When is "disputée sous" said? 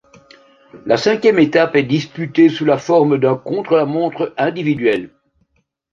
1.83-2.65